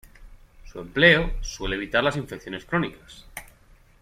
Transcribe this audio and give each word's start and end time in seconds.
Su 0.65 0.79
empleo 0.79 1.31
suele 1.41 1.75
evitar 1.75 2.03
las 2.03 2.17
infecciones 2.17 2.65
crónicas. 2.65 3.25